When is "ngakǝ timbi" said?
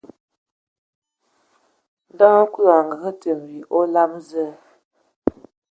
2.87-3.57